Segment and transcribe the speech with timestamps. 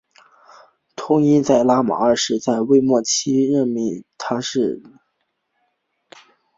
[0.95, 4.91] 通因在拉玛二世在位末期被任命为那空叻差是玛的总
[6.09, 6.17] 督。